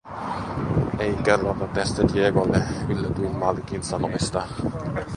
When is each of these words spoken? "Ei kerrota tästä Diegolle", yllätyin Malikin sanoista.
"Ei 0.99 1.13
kerrota 1.21 1.67
tästä 1.67 2.03
Diegolle", 2.13 2.63
yllätyin 2.89 3.35
Malikin 3.35 3.83
sanoista. 3.83 4.47